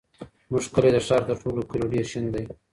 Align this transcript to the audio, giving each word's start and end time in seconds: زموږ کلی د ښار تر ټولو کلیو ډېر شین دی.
زموږ 0.47 0.65
کلی 0.73 0.89
د 0.93 0.97
ښار 1.05 1.21
تر 1.27 1.35
ټولو 1.43 1.61
کلیو 1.69 1.91
ډېر 1.93 2.05
شین 2.11 2.25
دی. 2.33 2.43